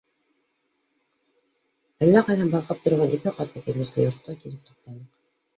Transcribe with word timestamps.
Әллә 2.05 2.23
ҡайҙан 2.29 2.49
балҡып 2.53 2.81
торған 2.87 3.13
ике 3.19 3.35
ҡатлы 3.41 3.63
кирбесле 3.69 4.07
йортҡа 4.09 4.37
килеп 4.43 4.65
туҡтаныҡ. 4.73 5.07